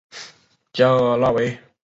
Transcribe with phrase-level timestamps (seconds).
[0.73, 1.55] 加尔拉韦。